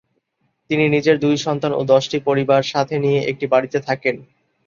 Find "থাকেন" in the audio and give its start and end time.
3.87-4.15